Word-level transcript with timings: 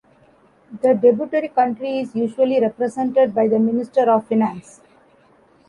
The 0.81 0.95
debtor 0.95 1.47
country 1.49 1.99
is 1.99 2.15
usually 2.15 2.59
represented 2.59 3.35
by 3.35 3.47
the 3.47 3.59
Minister 3.59 4.09
of 4.09 4.25
Finance. 4.25 4.81